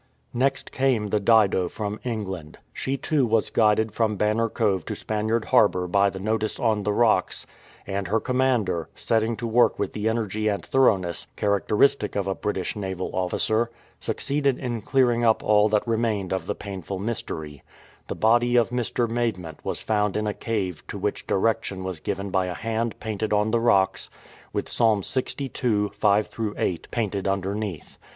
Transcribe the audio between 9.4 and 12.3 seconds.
work with the energy and thoroughness characteristic of